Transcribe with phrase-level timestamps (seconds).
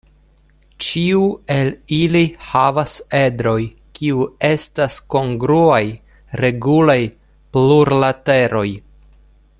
[0.85, 1.19] Ĉiu
[1.55, 3.57] el ili havas edroj
[3.99, 5.83] kiu estas kongruaj
[6.45, 6.99] regulaj
[7.59, 8.69] plurlateroj.